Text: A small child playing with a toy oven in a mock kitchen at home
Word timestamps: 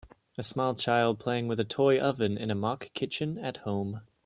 A 0.35 0.41
small 0.41 0.73
child 0.73 1.19
playing 1.19 1.47
with 1.47 1.59
a 1.59 1.63
toy 1.63 1.99
oven 1.99 2.35
in 2.35 2.49
a 2.49 2.55
mock 2.55 2.89
kitchen 2.95 3.37
at 3.37 3.57
home 3.57 4.01